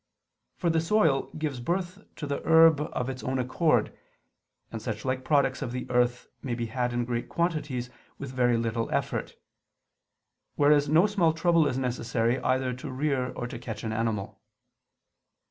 [0.55, 3.95] For the soil gives birth to the herb of its own accord;
[4.71, 8.57] and such like products of the earth may be had in great quantities with very
[8.57, 9.35] little effort:
[10.55, 14.41] whereas no small trouble is necessary either to rear or to catch an animal.